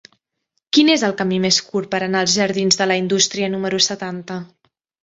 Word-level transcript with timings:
Quin 0.77 0.89
és 0.93 1.03
el 1.09 1.13
camí 1.19 1.37
més 1.43 1.61
curt 1.67 1.91
per 1.93 2.01
anar 2.07 2.25
als 2.27 2.35
jardins 2.41 2.81
de 2.83 2.89
la 2.93 2.99
Indústria 3.05 3.55
número 3.59 3.85
setanta? 3.93 4.43